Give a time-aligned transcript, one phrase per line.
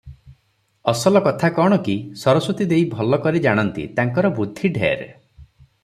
[0.91, 5.09] ଅସଲ କଥା କଣ କି, ସରସ୍ୱତୀ ଦେଈ ଭଲ କରି ଜାଣନ୍ତି, ତାଙ୍କର ବୁଦ୍ଧି ଢେର।